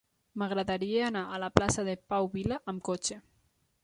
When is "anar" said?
1.07-1.21